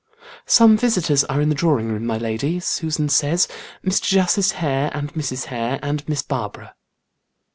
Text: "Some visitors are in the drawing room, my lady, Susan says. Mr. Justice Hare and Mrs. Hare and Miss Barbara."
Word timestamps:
"Some 0.47 0.77
visitors 0.77 1.23
are 1.25 1.39
in 1.41 1.49
the 1.49 1.53
drawing 1.53 1.89
room, 1.91 2.07
my 2.07 2.17
lady, 2.17 2.59
Susan 2.59 3.07
says. 3.07 3.47
Mr. 3.85 4.01
Justice 4.05 4.53
Hare 4.53 4.89
and 4.95 5.13
Mrs. 5.13 5.45
Hare 5.45 5.77
and 5.83 6.03
Miss 6.09 6.23
Barbara." 6.23 6.73